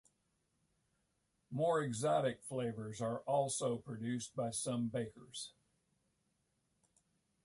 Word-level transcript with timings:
More 1.51 1.83
exotic 1.83 2.41
flavours 2.41 3.01
are 3.01 3.19
also 3.27 3.77
produced 3.77 4.35
by 4.35 4.49
some 4.49 4.87
bakers. 4.87 5.53